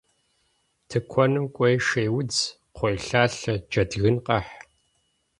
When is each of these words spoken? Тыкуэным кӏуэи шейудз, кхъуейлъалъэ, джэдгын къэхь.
Тыкуэным 0.89 1.45
кӏуэи 1.55 1.77
шейудз, 1.87 2.37
кхъуейлъалъэ, 2.73 3.55
джэдгын 3.69 4.15
къэхь. 4.25 4.53